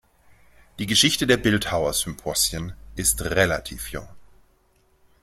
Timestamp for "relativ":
3.21-3.89